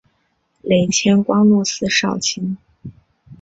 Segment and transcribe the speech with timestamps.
[0.63, 2.57] 累迁光禄寺少卿。